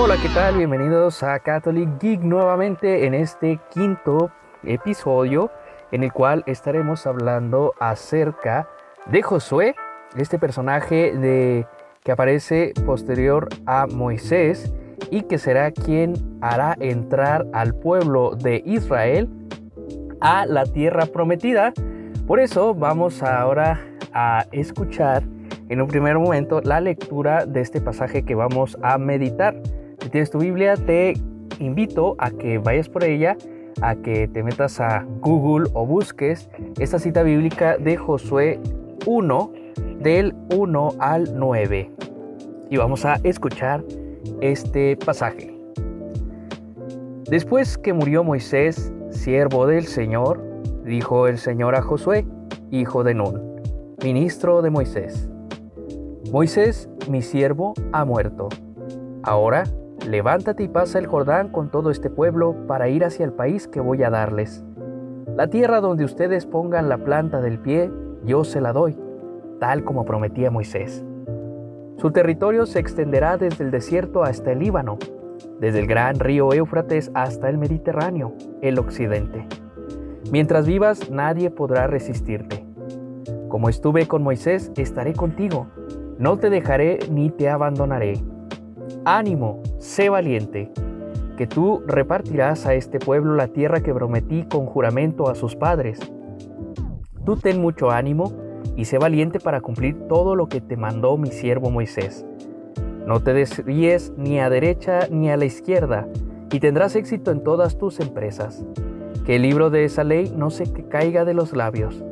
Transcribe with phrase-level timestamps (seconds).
[0.00, 0.56] Hola, ¿qué tal?
[0.56, 4.30] Bienvenidos a Catholic Geek nuevamente en este quinto
[4.62, 5.50] episodio
[5.90, 8.68] en el cual estaremos hablando acerca
[9.10, 9.74] de Josué,
[10.16, 11.66] este personaje de,
[12.04, 14.72] que aparece posterior a Moisés
[15.10, 19.28] y que será quien hará entrar al pueblo de Israel
[20.20, 21.72] a la tierra prometida.
[22.28, 23.80] Por eso vamos ahora
[24.12, 25.24] a escuchar
[25.68, 29.60] en un primer momento la lectura de este pasaje que vamos a meditar.
[30.08, 31.12] Si tienes tu Biblia, te
[31.58, 33.36] invito a que vayas por ella,
[33.82, 36.48] a que te metas a Google o busques
[36.78, 38.58] esta cita bíblica de Josué
[39.04, 39.52] 1,
[40.00, 41.90] del 1 al 9.
[42.70, 43.84] Y vamos a escuchar
[44.40, 45.54] este pasaje.
[47.28, 50.42] Después que murió Moisés, siervo del Señor,
[50.86, 52.24] dijo el Señor a Josué,
[52.70, 53.60] hijo de Nun,
[54.02, 55.28] ministro de Moisés.
[56.32, 58.48] Moisés, mi siervo, ha muerto.
[59.22, 59.64] Ahora,
[60.06, 63.80] levántate y pasa el Jordán con todo este pueblo para ir hacia el país que
[63.80, 64.64] voy a darles.
[65.36, 67.90] La tierra donde ustedes pongan la planta del pie,
[68.24, 68.96] yo se la doy,
[69.60, 71.04] tal como prometía Moisés.
[71.96, 74.98] Su territorio se extenderá desde el desierto hasta el Líbano,
[75.60, 79.46] desde el gran río Éufrates hasta el Mediterráneo, el occidente.
[80.30, 82.64] Mientras vivas, nadie podrá resistirte.
[83.48, 85.66] Como estuve con Moisés, estaré contigo
[86.18, 88.14] no te dejaré ni te abandonaré.
[89.10, 90.70] Ánimo, sé valiente,
[91.38, 95.98] que tú repartirás a este pueblo la tierra que prometí con juramento a sus padres.
[97.24, 98.34] Tú ten mucho ánimo
[98.76, 102.26] y sé valiente para cumplir todo lo que te mandó mi siervo Moisés.
[103.06, 106.06] No te desvíes ni a derecha ni a la izquierda,
[106.52, 108.62] y tendrás éxito en todas tus empresas.
[109.24, 112.04] Que el libro de esa ley no se caiga de los labios.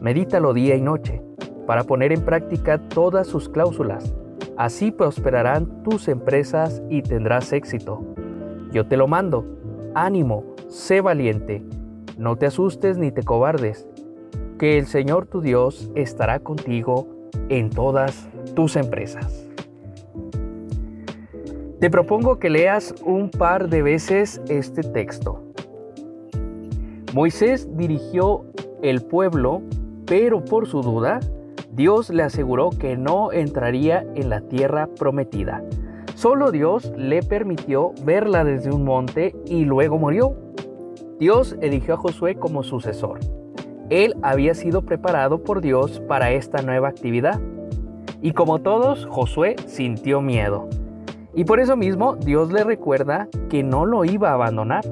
[0.00, 1.20] Medítalo día y noche
[1.66, 4.14] para poner en práctica todas sus cláusulas.
[4.58, 8.04] Así prosperarán tus empresas y tendrás éxito.
[8.72, 9.46] Yo te lo mando.
[9.94, 11.62] Ánimo, sé valiente.
[12.18, 13.86] No te asustes ni te cobardes,
[14.58, 17.06] que el Señor tu Dios estará contigo
[17.48, 19.48] en todas tus empresas.
[21.78, 25.40] Te propongo que leas un par de veces este texto.
[27.14, 28.44] Moisés dirigió
[28.82, 29.62] el pueblo,
[30.04, 31.20] pero por su duda
[31.78, 35.62] Dios le aseguró que no entraría en la tierra prometida.
[36.16, 40.34] Solo Dios le permitió verla desde un monte y luego murió.
[41.20, 43.20] Dios eligió a Josué como sucesor.
[43.90, 47.40] Él había sido preparado por Dios para esta nueva actividad.
[48.22, 50.68] Y como todos, Josué sintió miedo.
[51.32, 54.84] Y por eso mismo Dios le recuerda que no lo iba a abandonar.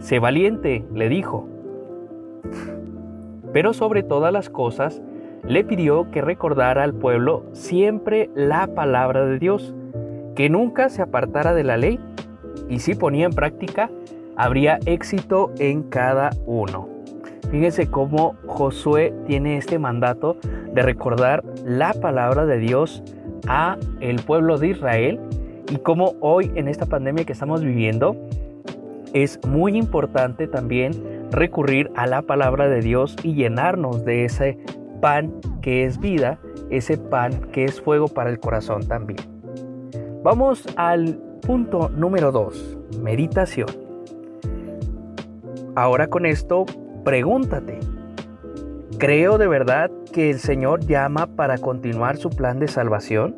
[0.00, 1.46] Sé valiente, le dijo
[3.52, 5.02] pero sobre todas las cosas
[5.46, 9.74] le pidió que recordara al pueblo siempre la palabra de Dios,
[10.34, 11.98] que nunca se apartara de la ley,
[12.68, 13.90] y si ponía en práctica,
[14.36, 16.88] habría éxito en cada uno.
[17.50, 20.36] Fíjense cómo Josué tiene este mandato
[20.72, 23.02] de recordar la palabra de Dios
[23.46, 25.18] a el pueblo de Israel
[25.70, 28.16] y cómo hoy en esta pandemia que estamos viviendo
[29.14, 30.92] es muy importante también
[31.30, 34.58] recurrir a la palabra de Dios y llenarnos de ese
[35.00, 36.38] pan que es vida,
[36.70, 39.20] ese pan que es fuego para el corazón también.
[40.22, 43.68] Vamos al punto número 2, meditación.
[45.74, 46.66] Ahora con esto,
[47.04, 47.78] pregúntate,
[48.98, 53.36] ¿creo de verdad que el Señor llama para continuar su plan de salvación?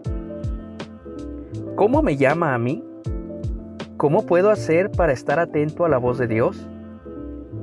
[1.76, 2.82] ¿Cómo me llama a mí?
[3.96, 6.66] ¿Cómo puedo hacer para estar atento a la voz de Dios?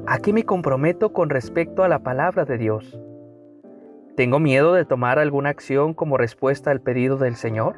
[0.10, 2.98] ¿A qué me comprometo con respecto a la palabra de Dios?
[4.16, 7.76] ¿Tengo miedo de tomar alguna acción como respuesta al pedido del Señor?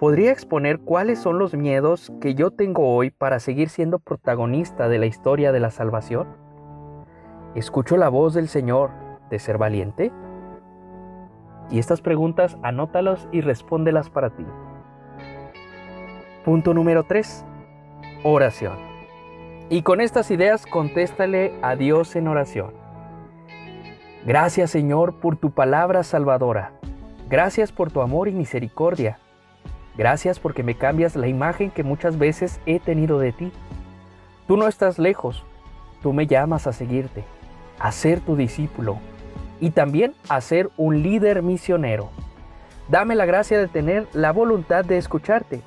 [0.00, 4.98] ¿Podría exponer cuáles son los miedos que yo tengo hoy para seguir siendo protagonista de
[4.98, 6.26] la historia de la salvación?
[7.54, 8.90] ¿Escucho la voz del Señor
[9.30, 10.10] de ser valiente?
[11.70, 14.44] Y estas preguntas anótalas y respóndelas para ti.
[16.44, 17.44] Punto número 3.
[18.24, 18.95] Oración.
[19.68, 22.72] Y con estas ideas contéstale a Dios en oración.
[24.24, 26.70] Gracias Señor por tu palabra salvadora.
[27.28, 29.18] Gracias por tu amor y misericordia.
[29.96, 33.50] Gracias porque me cambias la imagen que muchas veces he tenido de ti.
[34.46, 35.44] Tú no estás lejos.
[36.00, 37.24] Tú me llamas a seguirte,
[37.80, 39.00] a ser tu discípulo
[39.58, 42.10] y también a ser un líder misionero.
[42.88, 45.62] Dame la gracia de tener la voluntad de escucharte.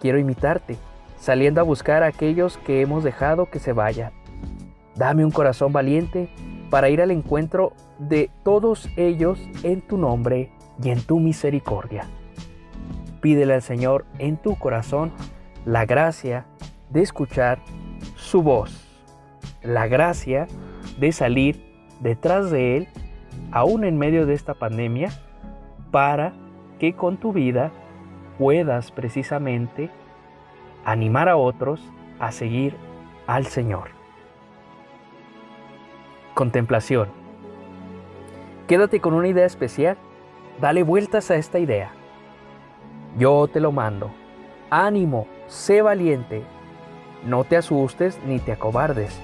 [0.00, 0.78] Quiero imitarte
[1.24, 4.12] saliendo a buscar a aquellos que hemos dejado que se vayan.
[4.94, 6.28] Dame un corazón valiente
[6.68, 12.06] para ir al encuentro de todos ellos en tu nombre y en tu misericordia.
[13.22, 15.12] pídele al Señor en tu corazón
[15.64, 16.44] la gracia
[16.90, 17.58] de escuchar
[18.16, 18.86] su voz,
[19.62, 20.46] la gracia
[21.00, 21.64] de salir
[22.00, 22.88] detrás de Él,
[23.50, 25.08] aún en medio de esta pandemia,
[25.90, 26.34] para
[26.78, 27.72] que con tu vida
[28.36, 29.88] puedas precisamente
[30.84, 31.80] animar a otros
[32.18, 32.76] a seguir
[33.26, 33.90] al Señor.
[36.34, 37.08] Contemplación.
[38.66, 39.96] Quédate con una idea especial.
[40.60, 41.92] Dale vueltas a esta idea.
[43.18, 44.10] Yo te lo mando.
[44.70, 46.42] Ánimo, sé valiente.
[47.24, 49.18] No te asustes ni te acobardes,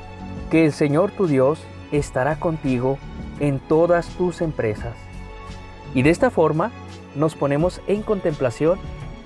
[0.50, 1.62] que el Señor tu Dios
[1.92, 2.98] estará contigo
[3.40, 4.94] en todas tus empresas.
[5.94, 6.70] Y de esta forma
[7.14, 8.78] nos ponemos en contemplación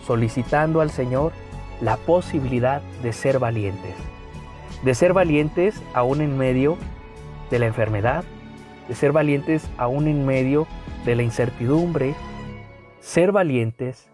[0.06, 1.32] solicitando al Señor
[1.84, 3.94] la posibilidad de ser valientes.
[4.84, 6.78] De ser valientes aún en medio
[7.50, 8.25] de la enfermedad,
[8.88, 10.66] de ser valientes aún en medio
[11.04, 12.14] de la incertidumbre.
[13.00, 14.08] Ser valientes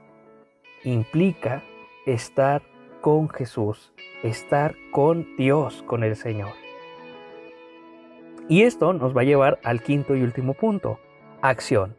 [0.83, 1.63] implica
[2.07, 2.63] estar
[3.01, 3.93] con Jesús,
[4.25, 6.51] estar con Dios, con el Señor.
[8.49, 10.99] Y esto nos va a llevar al quinto y último punto,
[11.41, 11.97] acción.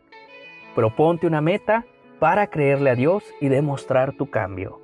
[0.75, 1.85] Proponte una meta
[2.19, 4.80] para creerle a Dios y demostrar tu cambio.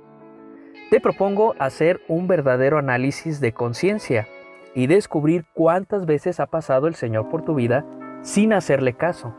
[0.90, 4.26] Te propongo hacer un verdadero análisis de conciencia
[4.74, 7.84] y descubrir cuántas veces ha pasado el Señor por tu vida
[8.22, 9.34] sin hacerle caso.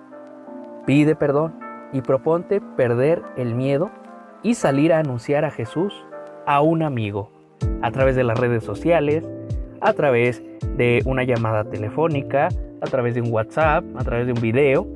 [0.86, 1.60] Pide perdón
[1.92, 3.90] y proponte perder el miedo
[4.44, 6.06] y salir a anunciar a Jesús
[6.46, 7.32] a un amigo
[7.82, 9.28] a través de las redes sociales,
[9.82, 10.44] a través
[10.78, 12.50] de una llamada telefónica,
[12.82, 14.88] a través de un WhatsApp, a través de un video.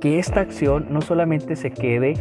[0.00, 2.14] Que esta acción no solamente se quede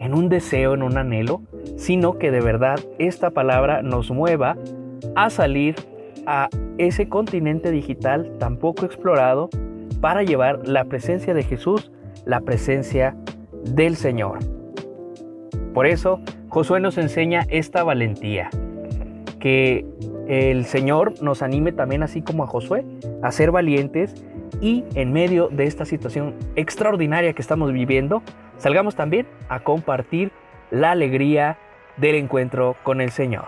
[0.00, 1.42] en un deseo, en un anhelo,
[1.76, 4.56] sino que de verdad esta palabra nos mueva
[5.14, 5.76] a salir
[6.26, 6.48] a
[6.78, 9.48] ese continente digital tan poco explorado
[10.00, 11.92] para llevar la presencia de Jesús,
[12.24, 13.14] la presencia
[13.64, 14.38] del Señor.
[15.74, 18.50] Por eso, Josué nos enseña esta valentía,
[19.38, 19.86] que
[20.26, 22.84] el Señor nos anime también, así como a Josué,
[23.22, 24.14] a ser valientes
[24.60, 28.22] y en medio de esta situación extraordinaria que estamos viviendo,
[28.58, 30.32] salgamos también a compartir
[30.70, 31.58] la alegría
[31.96, 33.46] del encuentro con el Señor.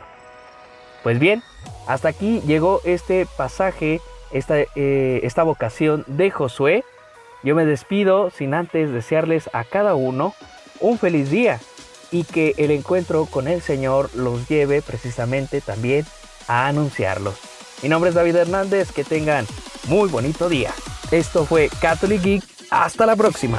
[1.03, 1.43] Pues bien,
[1.87, 4.01] hasta aquí llegó este pasaje,
[4.33, 6.85] esta, eh, esta vocación de Josué.
[7.43, 10.35] Yo me despido sin antes desearles a cada uno
[10.81, 11.61] un feliz día
[12.11, 16.05] y que el encuentro con el Señor los lleve precisamente también
[16.47, 17.41] a anunciarlos.
[17.83, 19.47] Mi nombre es David Hernández, que tengan
[19.89, 20.73] muy bonito día.
[21.13, 23.59] Esto fue Catholic Geek, hasta la próxima.